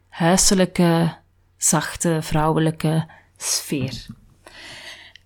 huiselijke, 0.09 1.15
zachte, 1.57 2.17
vrouwelijke 2.21 3.07
sfeer. 3.37 4.05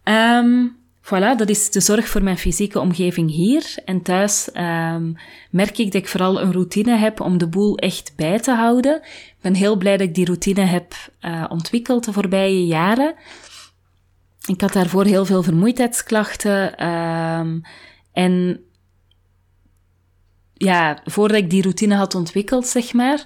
Um, 0.04 0.78
voilà, 1.02 1.38
dat 1.38 1.50
is 1.50 1.72
de 1.72 1.80
zorg 1.80 2.08
voor 2.08 2.24
mijn 2.24 2.38
fysieke 2.38 2.80
omgeving 2.80 3.30
hier. 3.32 3.76
En 3.86 4.02
thuis 4.02 4.50
um, 4.54 5.16
merk 5.50 5.78
ik 5.78 5.92
dat 5.92 6.02
ik 6.02 6.08
vooral 6.08 6.42
een 6.42 6.52
routine 6.52 6.98
heb 6.98 7.20
om 7.22 7.38
de 7.38 7.48
boel 7.48 7.78
echt 7.78 8.14
bij 8.16 8.40
te 8.40 8.52
houden. 8.52 8.96
Ik 9.06 9.36
ben 9.42 9.54
heel 9.54 9.76
blij 9.76 9.98
dat 9.98 10.08
ik 10.08 10.16
die 10.16 10.26
routine 10.26 10.62
heb 10.62 10.94
uh, 11.22 11.46
ontwikkeld 11.50 12.06
de 12.06 12.14
voorbije 12.14 12.66
jaren. 12.66 13.16
Ik 14.46 14.62
had 14.62 14.74
daarvoor 14.74 15.06
heel 15.06 15.26
veel 15.26 15.44
vermoeidheidsklachten. 15.44 16.88
Um, 16.88 17.62
en 18.14 18.64
ja, 20.54 21.02
voordat 21.06 21.38
ik 21.38 21.50
die 21.50 21.62
routine 21.62 21.96
had 21.96 22.16
ontwikkeld, 22.16 22.68
zeg 22.68 22.94
maar, 22.94 23.26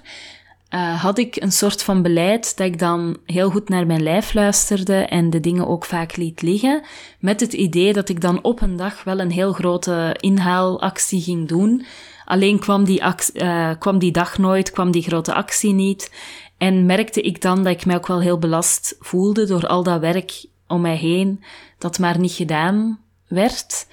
uh, 0.70 1.02
had 1.02 1.18
ik 1.18 1.36
een 1.36 1.52
soort 1.52 1.82
van 1.82 2.02
beleid 2.02 2.56
dat 2.56 2.66
ik 2.66 2.78
dan 2.78 3.16
heel 3.24 3.50
goed 3.50 3.68
naar 3.68 3.86
mijn 3.86 4.02
lijf 4.02 4.34
luisterde 4.34 4.94
en 4.94 5.30
de 5.30 5.40
dingen 5.40 5.66
ook 5.66 5.84
vaak 5.84 6.16
liet 6.16 6.42
liggen, 6.42 6.82
met 7.18 7.40
het 7.40 7.52
idee 7.52 7.92
dat 7.92 8.08
ik 8.08 8.20
dan 8.20 8.42
op 8.42 8.60
een 8.60 8.76
dag 8.76 9.04
wel 9.04 9.20
een 9.20 9.30
heel 9.30 9.52
grote 9.52 10.16
inhaalactie 10.20 11.20
ging 11.20 11.48
doen. 11.48 11.84
Alleen 12.24 12.58
kwam 12.58 12.84
die, 12.84 13.02
uh, 13.32 13.70
kwam 13.78 13.98
die 13.98 14.12
dag 14.12 14.38
nooit, 14.38 14.70
kwam 14.70 14.90
die 14.90 15.02
grote 15.02 15.34
actie 15.34 15.72
niet. 15.72 16.10
En 16.58 16.86
merkte 16.86 17.20
ik 17.20 17.42
dan 17.42 17.64
dat 17.64 17.72
ik 17.72 17.86
mij 17.86 17.96
ook 17.96 18.06
wel 18.06 18.20
heel 18.20 18.38
belast 18.38 18.96
voelde 19.00 19.46
door 19.46 19.66
al 19.66 19.82
dat 19.82 20.00
werk 20.00 20.46
om 20.66 20.80
mij 20.80 20.96
heen, 20.96 21.44
dat 21.78 21.98
maar 21.98 22.18
niet 22.18 22.32
gedaan 22.32 22.98
werd. 23.28 23.86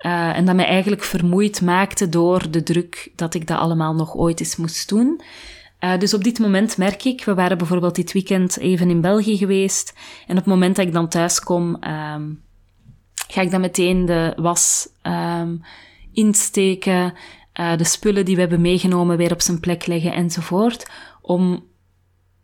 Uh, 0.00 0.36
en 0.36 0.44
dat 0.44 0.54
mij 0.54 0.66
eigenlijk 0.66 1.02
vermoeid 1.02 1.62
maakte 1.62 2.08
door 2.08 2.50
de 2.50 2.62
druk 2.62 3.12
dat 3.16 3.34
ik 3.34 3.46
dat 3.46 3.58
allemaal 3.58 3.94
nog 3.94 4.14
ooit 4.14 4.40
eens 4.40 4.56
moest 4.56 4.88
doen. 4.88 5.20
Uh, 5.80 5.98
dus 5.98 6.14
op 6.14 6.24
dit 6.24 6.38
moment 6.38 6.76
merk 6.76 7.04
ik, 7.04 7.24
we 7.24 7.34
waren 7.34 7.58
bijvoorbeeld 7.58 7.94
dit 7.94 8.12
weekend 8.12 8.58
even 8.58 8.90
in 8.90 9.00
België 9.00 9.36
geweest. 9.36 9.94
En 10.26 10.30
op 10.30 10.44
het 10.44 10.46
moment 10.46 10.76
dat 10.76 10.86
ik 10.86 10.92
dan 10.92 11.08
thuis 11.08 11.40
kom, 11.40 11.84
um, 11.84 12.42
ga 13.28 13.40
ik 13.40 13.50
dan 13.50 13.60
meteen 13.60 14.06
de 14.06 14.32
was 14.36 14.88
um, 15.02 15.62
insteken, 16.12 17.14
uh, 17.60 17.76
de 17.76 17.84
spullen 17.84 18.24
die 18.24 18.34
we 18.34 18.40
hebben 18.40 18.60
meegenomen 18.60 19.16
weer 19.16 19.32
op 19.32 19.40
zijn 19.40 19.60
plek 19.60 19.86
leggen 19.86 20.12
enzovoort. 20.12 20.90
Om 21.20 21.64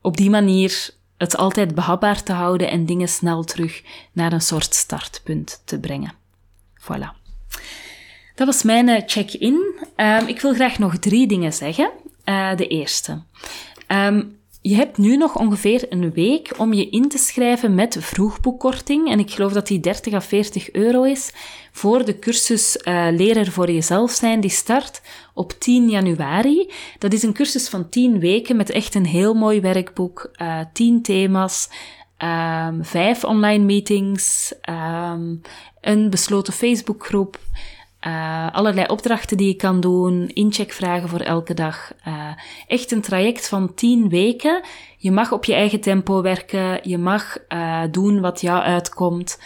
op 0.00 0.16
die 0.16 0.30
manier 0.30 0.90
het 1.16 1.36
altijd 1.36 1.74
behapbaar 1.74 2.22
te 2.22 2.32
houden 2.32 2.70
en 2.70 2.86
dingen 2.86 3.08
snel 3.08 3.44
terug 3.44 3.82
naar 4.12 4.32
een 4.32 4.40
soort 4.40 4.74
startpunt 4.74 5.62
te 5.64 5.80
brengen. 5.80 6.12
Voilà. 6.80 7.24
Dat 8.34 8.46
was 8.46 8.62
mijn 8.62 8.88
eh, 8.88 9.02
check-in. 9.06 9.74
Um, 9.96 10.26
ik 10.26 10.40
wil 10.40 10.54
graag 10.54 10.78
nog 10.78 10.98
drie 10.98 11.26
dingen 11.26 11.52
zeggen. 11.52 11.90
Uh, 12.28 12.56
de 12.56 12.66
eerste. 12.66 13.22
Um, 13.88 14.36
je 14.68 14.74
hebt 14.74 14.98
nu 14.98 15.16
nog 15.16 15.36
ongeveer 15.36 15.86
een 15.88 16.12
week 16.12 16.54
om 16.56 16.72
je 16.72 16.88
in 16.88 17.08
te 17.08 17.18
schrijven 17.18 17.74
met 17.74 17.96
vroegboekkorting. 18.00 19.10
En 19.10 19.18
ik 19.18 19.30
geloof 19.30 19.52
dat 19.52 19.66
die 19.66 19.80
30 19.80 20.12
à 20.12 20.20
40 20.20 20.72
euro 20.72 21.02
is 21.02 21.32
voor 21.72 22.04
de 22.04 22.18
cursus 22.18 22.78
uh, 22.84 23.44
voor 23.44 23.70
jezelf 23.70 24.10
zijn. 24.10 24.40
Die 24.40 24.50
start 24.50 25.02
op 25.34 25.52
10 25.52 25.88
januari. 25.88 26.70
Dat 26.98 27.12
is 27.12 27.22
een 27.22 27.32
cursus 27.32 27.68
van 27.68 27.88
10 27.88 28.18
weken 28.18 28.56
met 28.56 28.70
echt 28.70 28.94
een 28.94 29.06
heel 29.06 29.34
mooi 29.34 29.60
werkboek. 29.60 30.30
Uh, 30.42 30.60
10 30.72 31.02
thema's. 31.02 31.68
Um, 32.18 32.84
vijf 32.84 33.24
online 33.24 33.64
meetings, 33.64 34.54
um, 34.68 35.40
een 35.80 36.10
besloten 36.10 36.52
Facebookgroep, 36.52 37.38
uh, 38.06 38.46
allerlei 38.52 38.86
opdrachten 38.86 39.36
die 39.36 39.46
je 39.46 39.54
kan 39.54 39.80
doen, 39.80 40.28
incheckvragen 40.28 41.08
voor 41.08 41.20
elke 41.20 41.54
dag. 41.54 41.92
Uh, 42.08 42.28
echt 42.66 42.90
een 42.92 43.00
traject 43.00 43.48
van 43.48 43.74
tien 43.74 44.08
weken. 44.08 44.62
Je 44.96 45.10
mag 45.10 45.32
op 45.32 45.44
je 45.44 45.54
eigen 45.54 45.80
tempo 45.80 46.22
werken, 46.22 46.80
je 46.82 46.98
mag 46.98 47.38
uh, 47.48 47.82
doen 47.90 48.20
wat 48.20 48.40
jou 48.40 48.62
uitkomt. 48.62 49.38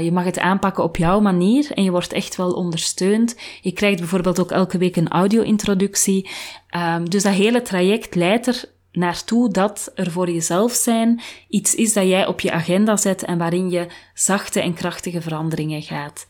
je 0.00 0.10
mag 0.12 0.24
het 0.24 0.38
aanpakken 0.38 0.84
op 0.84 0.96
jouw 0.96 1.20
manier 1.20 1.70
en 1.72 1.84
je 1.84 1.90
wordt 1.90 2.12
echt 2.12 2.36
wel 2.36 2.52
ondersteund. 2.52 3.40
Je 3.60 3.72
krijgt 3.72 3.98
bijvoorbeeld 3.98 4.40
ook 4.40 4.50
elke 4.50 4.78
week 4.78 4.96
een 4.96 5.08
audio-introductie. 5.08 6.30
Um, 6.76 7.10
dus 7.10 7.22
dat 7.22 7.32
hele 7.32 7.62
traject 7.62 8.14
leidt 8.14 8.46
er 8.46 8.64
naartoe 8.92 9.50
dat 9.50 9.92
er 9.94 10.10
voor 10.10 10.30
jezelf 10.30 10.72
zijn 10.72 11.20
iets 11.48 11.74
is 11.74 11.92
dat 11.92 12.04
jij 12.04 12.26
op 12.26 12.40
je 12.40 12.52
agenda 12.52 12.96
zet 12.96 13.24
en 13.24 13.38
waarin 13.38 13.70
je 13.70 13.86
zachte 14.14 14.60
en 14.60 14.74
krachtige 14.74 15.20
veranderingen 15.20 15.82
gaat 15.82 16.26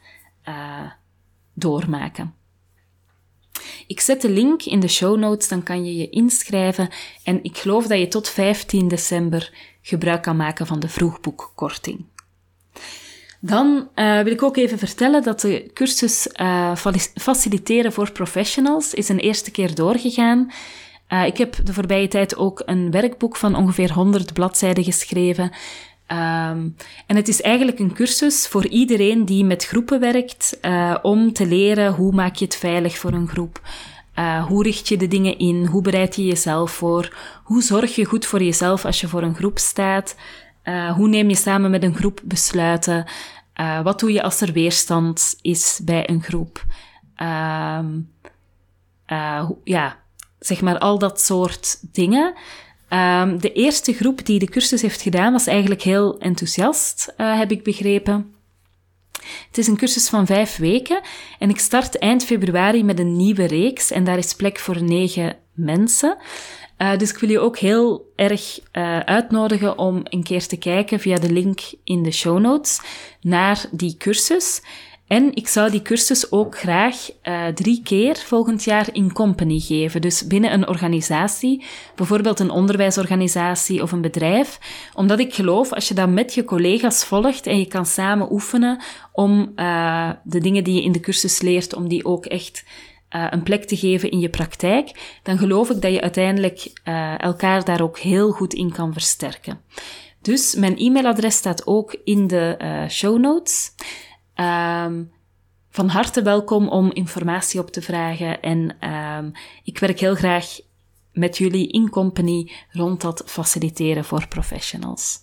doormaken. 1.54 2.34
Ik 3.86 4.00
zet 4.00 4.20
de 4.20 4.30
link 4.30 4.62
in 4.62 4.80
de 4.80 4.88
show 4.88 5.18
notes, 5.18 5.48
dan 5.48 5.62
kan 5.62 5.84
je 5.84 5.96
je 5.96 6.08
inschrijven 6.08 6.88
en 7.24 7.44
ik 7.44 7.58
geloof 7.58 7.86
dat 7.86 7.98
je 7.98 8.08
tot 8.08 8.28
15 8.28 8.88
december 8.88 9.52
gebruik 9.82 10.22
kan 10.22 10.36
maken 10.36 10.66
van 10.66 10.80
de 10.80 10.88
vroegboekkorting. 10.88 12.04
Dan 13.40 13.88
uh, 13.94 14.20
wil 14.20 14.32
ik 14.32 14.42
ook 14.42 14.56
even 14.56 14.78
vertellen 14.78 15.22
dat 15.22 15.40
de 15.40 15.70
cursus 15.74 16.28
uh, 16.40 16.76
Faciliteren 17.14 17.92
voor 17.92 18.12
Professionals 18.12 18.94
is 18.94 19.08
een 19.08 19.18
eerste 19.18 19.50
keer 19.50 19.74
doorgegaan. 19.74 20.52
Uh, 21.08 21.26
ik 21.26 21.36
heb 21.36 21.56
de 21.64 21.72
voorbije 21.72 22.08
tijd 22.08 22.36
ook 22.36 22.62
een 22.66 22.90
werkboek 22.90 23.36
van 23.36 23.56
ongeveer 23.56 23.92
100 23.92 24.32
bladzijden 24.32 24.84
geschreven 24.84 25.50
Um, 26.08 26.76
en 27.06 27.16
het 27.16 27.28
is 27.28 27.42
eigenlijk 27.42 27.78
een 27.78 27.92
cursus 27.92 28.48
voor 28.48 28.66
iedereen 28.66 29.24
die 29.24 29.44
met 29.44 29.66
groepen 29.66 30.00
werkt, 30.00 30.58
uh, 30.62 30.96
om 31.02 31.32
te 31.32 31.46
leren 31.46 31.92
hoe 31.92 32.12
maak 32.12 32.34
je 32.34 32.44
het 32.44 32.56
veilig 32.56 32.98
voor 32.98 33.12
een 33.12 33.28
groep. 33.28 33.60
Uh, 34.18 34.46
hoe 34.46 34.62
richt 34.62 34.88
je 34.88 34.96
de 34.96 35.08
dingen 35.08 35.38
in? 35.38 35.66
Hoe 35.66 35.82
bereid 35.82 36.16
je 36.16 36.24
jezelf 36.24 36.70
voor? 36.70 37.16
Hoe 37.44 37.62
zorg 37.62 37.94
je 37.94 38.04
goed 38.04 38.26
voor 38.26 38.42
jezelf 38.42 38.84
als 38.84 39.00
je 39.00 39.08
voor 39.08 39.22
een 39.22 39.34
groep 39.34 39.58
staat? 39.58 40.16
Uh, 40.64 40.92
hoe 40.92 41.08
neem 41.08 41.28
je 41.28 41.36
samen 41.36 41.70
met 41.70 41.82
een 41.82 41.94
groep 41.94 42.20
besluiten? 42.24 43.06
Wat 43.82 44.00
doe 44.00 44.12
je 44.12 44.22
als 44.22 44.40
er 44.40 44.52
weerstand 44.52 45.38
is 45.42 45.80
bij 45.84 46.08
een 46.08 46.22
groep? 46.22 46.64
Uh, 47.22 47.78
ja, 49.64 49.96
zeg 50.38 50.60
maar 50.60 50.78
al 50.78 50.98
dat 50.98 51.20
soort 51.20 51.78
dingen. 51.92 52.34
Um, 52.90 53.40
de 53.40 53.52
eerste 53.52 53.92
groep 53.92 54.26
die 54.26 54.38
de 54.38 54.48
cursus 54.48 54.82
heeft 54.82 55.02
gedaan 55.02 55.32
was 55.32 55.46
eigenlijk 55.46 55.82
heel 55.82 56.18
enthousiast, 56.18 57.14
uh, 57.16 57.38
heb 57.38 57.50
ik 57.50 57.62
begrepen. 57.62 58.34
Het 59.46 59.58
is 59.58 59.66
een 59.66 59.76
cursus 59.76 60.08
van 60.08 60.26
vijf 60.26 60.56
weken 60.56 61.00
en 61.38 61.48
ik 61.48 61.58
start 61.58 61.98
eind 61.98 62.24
februari 62.24 62.84
met 62.84 62.98
een 62.98 63.16
nieuwe 63.16 63.46
reeks 63.46 63.90
en 63.90 64.04
daar 64.04 64.18
is 64.18 64.34
plek 64.34 64.58
voor 64.58 64.82
negen 64.82 65.36
mensen. 65.52 66.16
Uh, 66.78 66.96
dus 66.96 67.10
ik 67.10 67.18
wil 67.18 67.30
je 67.30 67.38
ook 67.38 67.58
heel 67.58 68.12
erg 68.16 68.60
uh, 68.72 68.98
uitnodigen 68.98 69.78
om 69.78 70.00
een 70.04 70.22
keer 70.22 70.46
te 70.46 70.56
kijken 70.56 71.00
via 71.00 71.16
de 71.16 71.32
link 71.32 71.60
in 71.84 72.02
de 72.02 72.10
show 72.10 72.38
notes 72.38 72.80
naar 73.20 73.64
die 73.70 73.96
cursus. 73.96 74.62
En 75.14 75.34
ik 75.34 75.48
zou 75.48 75.70
die 75.70 75.82
cursus 75.82 76.32
ook 76.32 76.58
graag 76.58 77.10
uh, 77.22 77.46
drie 77.46 77.80
keer 77.82 78.16
volgend 78.16 78.64
jaar 78.64 78.88
in 78.92 79.12
company 79.12 79.60
geven. 79.60 80.00
Dus 80.00 80.26
binnen 80.26 80.52
een 80.52 80.68
organisatie, 80.68 81.64
bijvoorbeeld 81.94 82.40
een 82.40 82.50
onderwijsorganisatie 82.50 83.82
of 83.82 83.92
een 83.92 84.00
bedrijf. 84.00 84.58
Omdat 84.94 85.18
ik 85.18 85.34
geloof, 85.34 85.72
als 85.72 85.88
je 85.88 85.94
dat 85.94 86.08
met 86.08 86.34
je 86.34 86.44
collega's 86.44 87.04
volgt 87.04 87.46
en 87.46 87.58
je 87.58 87.66
kan 87.66 87.86
samen 87.86 88.32
oefenen 88.32 88.82
om 89.12 89.52
uh, 89.56 90.10
de 90.24 90.40
dingen 90.40 90.64
die 90.64 90.74
je 90.74 90.82
in 90.82 90.92
de 90.92 91.00
cursus 91.00 91.40
leert, 91.40 91.74
om 91.74 91.88
die 91.88 92.04
ook 92.04 92.26
echt 92.26 92.64
uh, 93.16 93.26
een 93.30 93.42
plek 93.42 93.64
te 93.64 93.76
geven 93.76 94.10
in 94.10 94.20
je 94.20 94.30
praktijk, 94.30 95.18
dan 95.22 95.38
geloof 95.38 95.70
ik 95.70 95.80
dat 95.80 95.92
je 95.92 96.00
uiteindelijk 96.00 96.72
elkaar 97.18 97.64
daar 97.64 97.82
ook 97.82 97.98
heel 97.98 98.30
goed 98.30 98.54
in 98.54 98.72
kan 98.72 98.92
versterken. 98.92 99.60
Dus 100.22 100.54
mijn 100.54 100.76
e-mailadres 100.76 101.36
staat 101.36 101.66
ook 101.66 101.96
in 102.04 102.26
de 102.26 102.56
show 102.90 103.18
notes. 103.18 103.72
Um, 104.36 105.12
van 105.70 105.88
harte 105.88 106.22
welkom 106.22 106.68
om 106.68 106.92
informatie 106.92 107.60
op 107.60 107.70
te 107.70 107.82
vragen. 107.82 108.40
En 108.40 108.88
um, 108.90 109.32
ik 109.64 109.78
werk 109.78 110.00
heel 110.00 110.14
graag 110.14 110.58
met 111.12 111.38
jullie 111.38 111.68
in 111.68 111.90
company 111.90 112.52
rond 112.70 113.00
dat 113.00 113.22
faciliteren 113.26 114.04
voor 114.04 114.28
professionals. 114.28 115.18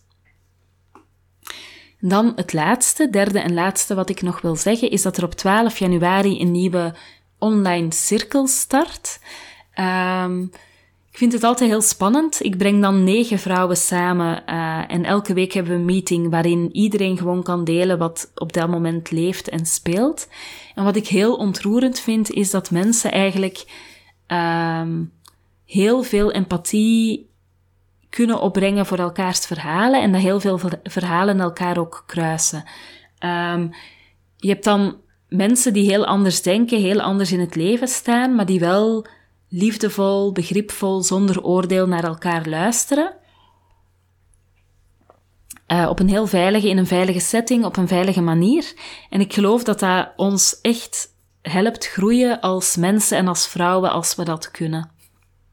Dan 2.00 2.32
het 2.36 2.54
laatste, 2.54 3.10
derde 3.10 3.40
en 3.40 3.54
laatste 3.54 3.96
wat 3.96 4.10
ik 4.10 4.22
nog 4.22 4.42
wil 4.42 4.56
zeggen, 4.56 4.92
is 4.92 5.02
dat 5.02 5.18
er 5.18 5.24
op 5.24 5.34
12 5.34 5.78
januari 5.78 6.42
een 6.42 6.52
nieuwe 6.52 6.96
online 7.38 7.94
cirkel 7.94 8.48
start. 8.48 9.20
Um, 9.80 10.52
ik 11.12 11.18
vind 11.18 11.34
het 11.34 11.44
altijd 11.44 11.70
heel 11.70 11.82
spannend. 11.82 12.44
Ik 12.44 12.58
breng 12.58 12.82
dan 12.82 13.04
negen 13.04 13.40
vrouwen 13.40 13.78
samen 13.78 14.44
uh, 14.50 14.92
en 14.92 15.06
elke 15.06 15.34
week 15.34 15.54
hebben 15.54 15.72
we 15.72 15.80
een 15.80 15.86
meeting 15.86 16.30
waarin 16.30 16.70
iedereen 16.72 17.18
gewoon 17.18 17.44
kan 17.44 17.64
delen 17.64 17.98
wat 17.98 18.32
op 18.36 18.54
dat 18.54 18.70
moment 18.70 19.12
leeft 19.12 19.50
en 19.50 19.66
speelt. 19.66 20.28
En 20.76 20.84
wat 20.84 20.96
ik 20.96 21.08
heel 21.08 21.36
ontroerend 21.36 22.00
vind, 22.00 22.32
is 22.32 22.52
dat 22.52 22.72
mensen 22.72 23.12
eigenlijk 23.12 23.66
um, 24.28 25.12
heel 25.66 26.04
veel 26.04 26.32
empathie 26.32 27.30
kunnen 28.10 28.42
opbrengen 28.42 28.86
voor 28.86 29.00
elkaars 29.00 29.46
verhalen 29.46 30.02
en 30.02 30.12
dat 30.12 30.22
heel 30.22 30.40
veel 30.40 30.60
verhalen 30.84 31.40
elkaar 31.40 31.78
ook 31.78 32.04
kruisen. 32.08 32.64
Um, 33.20 33.74
je 34.38 34.50
hebt 34.50 34.64
dan 34.64 34.96
mensen 35.28 35.74
die 35.74 35.90
heel 35.90 36.06
anders 36.06 36.42
denken, 36.42 36.80
heel 36.80 37.02
anders 37.02 37.32
in 37.32 37.40
het 37.40 37.56
leven 37.56 37.88
staan, 37.88 38.36
maar 38.36 38.46
die 38.46 38.60
wel 38.60 39.06
liefdevol, 39.54 40.32
begripvol, 40.32 41.02
zonder 41.02 41.44
oordeel 41.44 41.88
naar 41.88 42.04
elkaar 42.04 42.50
luisteren. 42.50 43.16
Uh, 45.68 45.88
op 45.90 46.00
een 46.00 46.10
heel 46.10 46.28
veilige, 46.28 46.70
in 46.70 46.78
een 46.78 46.88
veilige 46.88 47.20
setting, 47.20 47.66
op 47.66 47.78
een 47.78 47.88
veilige 47.88 48.22
manier. 48.22 48.74
En 49.10 49.20
ik 49.20 49.34
geloof 49.34 49.64
dat 49.64 49.80
dat 49.80 50.12
ons 50.16 50.62
echt 50.62 51.16
helpt 51.42 51.86
groeien 51.86 52.40
als 52.40 52.76
mensen 52.76 53.18
en 53.18 53.28
als 53.28 53.48
vrouwen 53.48 53.92
als 53.92 54.16
we 54.16 54.24
dat 54.24 54.52
kunnen. 54.52 54.92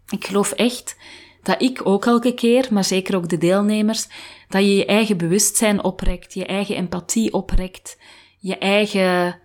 Ik 0.09 0.27
geloof 0.27 0.53
echt 0.53 0.97
dat 1.43 1.63
ik 1.63 1.87
ook 1.87 2.07
elke 2.07 2.35
keer, 2.35 2.69
maar 2.71 2.85
zeker 2.85 3.17
ook 3.17 3.29
de 3.29 3.39
deelnemers, 3.39 4.09
dat 4.49 4.63
je 4.63 4.77
je 4.77 4.87
eigen 4.87 5.17
bewustzijn 5.17 5.85
oprekt, 5.85 6.35
je 6.35 6.47
eigen 6.47 6.77
empathie 6.77 7.33
oprekt, 7.33 7.99
je 8.39 8.59
eigen, 8.59 9.41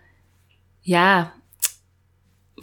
ja, 0.79 1.33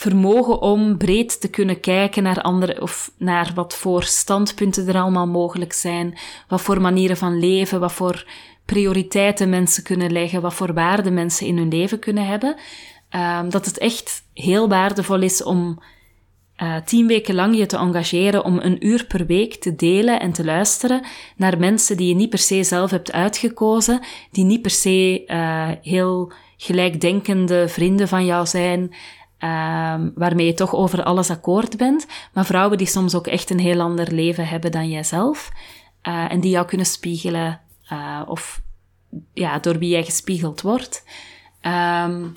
vermogen 0.00 0.60
om 0.60 0.96
breed 0.96 1.40
te 1.40 1.50
kunnen 1.50 1.80
kijken 1.80 2.22
naar 2.22 2.40
andere, 2.40 2.82
of 2.82 3.10
naar 3.16 3.52
wat 3.54 3.74
voor 3.74 4.02
standpunten 4.02 4.88
er 4.88 5.00
allemaal 5.00 5.26
mogelijk 5.26 5.72
zijn, 5.72 6.18
wat 6.48 6.60
voor 6.60 6.80
manieren 6.80 7.16
van 7.16 7.38
leven, 7.38 7.80
wat 7.80 7.92
voor 7.92 8.26
prioriteiten 8.64 9.48
mensen 9.48 9.82
kunnen 9.82 10.12
leggen, 10.12 10.40
wat 10.40 10.54
voor 10.54 10.74
waarden 10.74 11.14
mensen 11.14 11.46
in 11.46 11.56
hun 11.56 11.68
leven 11.68 11.98
kunnen 11.98 12.26
hebben. 12.26 12.56
Um, 13.10 13.50
dat 13.50 13.66
het 13.66 13.78
echt 13.78 14.22
heel 14.34 14.68
waardevol 14.68 15.20
is 15.20 15.42
om 15.42 15.82
uh, 16.62 16.76
tien 16.84 17.06
weken 17.06 17.34
lang 17.34 17.56
je 17.56 17.66
te 17.66 17.76
engageren 17.76 18.44
om 18.44 18.58
een 18.58 18.86
uur 18.86 19.04
per 19.06 19.26
week 19.26 19.54
te 19.54 19.74
delen 19.74 20.20
en 20.20 20.32
te 20.32 20.44
luisteren 20.44 21.02
naar 21.36 21.58
mensen 21.58 21.96
die 21.96 22.08
je 22.08 22.14
niet 22.14 22.30
per 22.30 22.38
se 22.38 22.64
zelf 22.64 22.90
hebt 22.90 23.12
uitgekozen, 23.12 24.00
die 24.30 24.44
niet 24.44 24.62
per 24.62 24.70
se 24.70 25.24
uh, 25.26 25.68
heel 25.82 26.32
gelijkdenkende 26.56 27.68
vrienden 27.68 28.08
van 28.08 28.24
jou 28.24 28.46
zijn, 28.46 28.94
Um, 29.44 30.12
waarmee 30.14 30.46
je 30.46 30.54
toch 30.54 30.74
over 30.74 31.02
alles 31.02 31.30
akkoord 31.30 31.76
bent, 31.76 32.06
maar 32.32 32.44
vrouwen 32.44 32.78
die 32.78 32.86
soms 32.86 33.14
ook 33.14 33.26
echt 33.26 33.50
een 33.50 33.58
heel 33.58 33.80
ander 33.80 34.12
leven 34.12 34.48
hebben 34.48 34.72
dan 34.72 34.88
jijzelf 34.88 35.50
uh, 36.08 36.32
en 36.32 36.40
die 36.40 36.50
jou 36.50 36.66
kunnen 36.66 36.86
spiegelen 36.86 37.60
uh, 37.92 38.22
of 38.26 38.62
ja, 39.32 39.58
door 39.58 39.78
wie 39.78 39.88
jij 39.88 40.04
gespiegeld 40.04 40.60
wordt. 40.60 41.04
Um, 41.62 42.36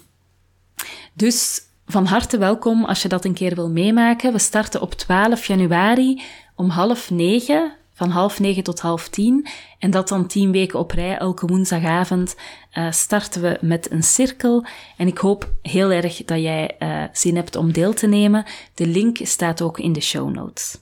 dus 1.13 1.61
van 1.85 2.05
harte 2.05 2.37
welkom 2.37 2.85
als 2.85 3.01
je 3.01 3.07
dat 3.07 3.25
een 3.25 3.33
keer 3.33 3.55
wil 3.55 3.69
meemaken. 3.69 4.31
We 4.31 4.39
starten 4.39 4.81
op 4.81 4.93
12 4.93 5.45
januari 5.45 6.21
om 6.55 6.69
half 6.69 7.09
negen 7.09 7.75
van 7.93 8.09
half 8.09 8.39
negen 8.39 8.63
tot 8.63 8.79
half 8.79 9.09
tien. 9.09 9.47
En 9.79 9.91
dat 9.91 10.07
dan 10.07 10.27
tien 10.27 10.51
weken 10.51 10.79
op 10.79 10.91
rij. 10.91 11.17
Elke 11.17 11.45
woensdagavond 11.45 12.35
uh, 12.73 12.91
starten 12.91 13.41
we 13.41 13.57
met 13.61 13.91
een 13.91 14.03
cirkel. 14.03 14.65
En 14.97 15.07
ik 15.07 15.17
hoop 15.17 15.51
heel 15.61 15.91
erg 15.91 16.25
dat 16.25 16.41
jij 16.41 16.75
uh, 16.79 17.03
zin 17.11 17.35
hebt 17.35 17.55
om 17.55 17.71
deel 17.71 17.93
te 17.93 18.07
nemen. 18.07 18.45
De 18.73 18.87
link 18.87 19.17
staat 19.21 19.61
ook 19.61 19.79
in 19.79 19.93
de 19.93 20.01
show 20.01 20.33
notes. 20.33 20.77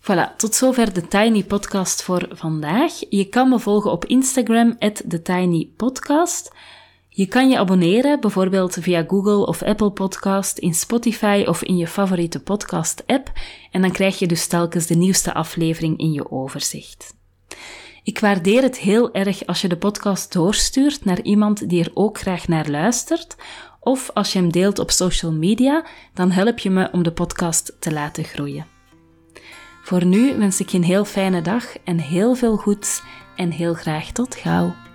Voilà, 0.00 0.36
tot 0.36 0.54
zover 0.54 0.92
de 0.92 1.08
Tiny 1.08 1.44
Podcast 1.44 2.02
voor 2.02 2.28
vandaag. 2.30 2.92
Je 3.08 3.24
kan 3.24 3.48
me 3.48 3.58
volgen 3.58 3.90
op 3.90 4.04
Instagram, 4.04 4.76
at 4.78 5.02
TheTinyPodcast. 5.08 6.52
Je 7.18 7.26
kan 7.26 7.48
je 7.48 7.58
abonneren, 7.58 8.20
bijvoorbeeld 8.20 8.76
via 8.80 9.04
Google 9.06 9.46
of 9.46 9.62
Apple 9.62 9.90
Podcast, 9.90 10.58
in 10.58 10.74
Spotify 10.74 11.44
of 11.46 11.62
in 11.62 11.76
je 11.76 11.86
favoriete 11.86 12.40
podcast-app, 12.40 13.32
en 13.70 13.80
dan 13.80 13.92
krijg 13.92 14.18
je 14.18 14.26
dus 14.26 14.46
telkens 14.46 14.86
de 14.86 14.94
nieuwste 14.94 15.34
aflevering 15.34 15.98
in 15.98 16.12
je 16.12 16.30
overzicht. 16.30 17.14
Ik 18.02 18.18
waardeer 18.18 18.62
het 18.62 18.78
heel 18.78 19.12
erg 19.14 19.46
als 19.46 19.60
je 19.60 19.68
de 19.68 19.76
podcast 19.76 20.32
doorstuurt 20.32 21.04
naar 21.04 21.20
iemand 21.22 21.68
die 21.68 21.84
er 21.84 21.90
ook 21.94 22.18
graag 22.18 22.48
naar 22.48 22.68
luistert, 22.68 23.36
of 23.80 24.10
als 24.14 24.32
je 24.32 24.38
hem 24.38 24.52
deelt 24.52 24.78
op 24.78 24.90
social 24.90 25.32
media, 25.32 25.86
dan 26.14 26.30
help 26.30 26.58
je 26.58 26.70
me 26.70 26.88
om 26.92 27.02
de 27.02 27.12
podcast 27.12 27.76
te 27.78 27.92
laten 27.92 28.24
groeien. 28.24 28.66
Voor 29.82 30.04
nu 30.04 30.36
wens 30.36 30.60
ik 30.60 30.68
je 30.68 30.78
een 30.78 30.84
heel 30.84 31.04
fijne 31.04 31.42
dag 31.42 31.78
en 31.84 31.98
heel 31.98 32.34
veel 32.34 32.56
goeds 32.56 33.02
en 33.36 33.50
heel 33.50 33.74
graag 33.74 34.12
tot 34.12 34.34
gauw. 34.34 34.87